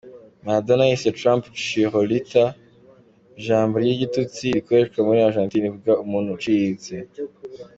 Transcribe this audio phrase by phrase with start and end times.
[0.45, 2.43] Maradona yise Trump “chirolita",
[3.39, 6.93] ijambo ry’igitutsi rikoreshwa muri Argentina rivuga umuntu uciritse.